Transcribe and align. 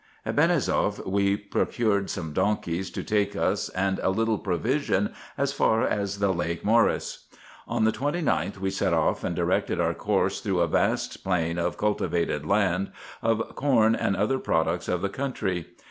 At 0.25 0.35
Benisouef 0.35 1.05
we 1.05 1.37
procured 1.37 2.09
some 2.09 2.33
donkeys 2.33 2.89
to 2.89 3.03
take 3.03 3.35
us 3.35 3.69
and 3.69 3.99
a 3.99 4.09
little 4.09 4.39
provision 4.39 5.13
as 5.37 5.53
far 5.53 5.83
as 5.87 6.17
the 6.17 6.33
lake 6.33 6.65
Mceris. 6.65 7.27
On 7.67 7.83
the 7.83 7.91
29th 7.91 8.57
we 8.57 8.71
set 8.71 8.95
off, 8.95 9.23
and 9.23 9.35
directed 9.35 9.79
our 9.79 9.93
course 9.93 10.41
through 10.41 10.61
a 10.61 10.67
vast 10.67 11.23
plain 11.23 11.59
of 11.59 11.77
cultivated 11.77 12.47
land, 12.47 12.91
of 13.21 13.53
corn 13.53 13.93
and 13.93 14.15
other 14.15 14.39
products 14.39 14.87
of 14.87 15.03
the 15.03 15.09
country. 15.09 15.67